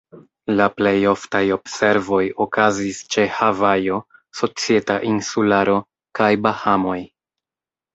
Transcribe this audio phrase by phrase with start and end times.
[0.59, 4.03] La plej oftaj observoj okazis ĉe Havajo,
[4.43, 5.81] Societa Insularo,
[6.23, 7.03] kaj Bahamoj.